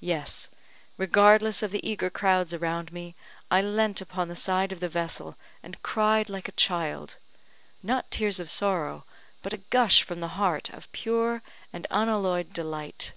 Yes, 0.00 0.48
regardless 0.96 1.62
of 1.62 1.70
the 1.70 1.86
eager 1.86 2.08
crowds 2.08 2.54
around 2.54 2.90
me, 2.90 3.14
I 3.50 3.60
leant 3.60 4.00
upon 4.00 4.28
the 4.28 4.34
side 4.34 4.72
of 4.72 4.80
the 4.80 4.88
vessel 4.88 5.36
and 5.62 5.82
cried 5.82 6.30
like 6.30 6.48
a 6.48 6.52
child 6.52 7.16
not 7.82 8.10
tears 8.10 8.40
of 8.40 8.48
sorrow, 8.48 9.04
but 9.42 9.52
a 9.52 9.58
gush 9.58 10.02
from 10.02 10.20
the 10.20 10.38
heart 10.40 10.70
of 10.70 10.90
pure 10.92 11.42
and 11.70 11.86
unalloyed 11.90 12.54
delight. 12.54 13.12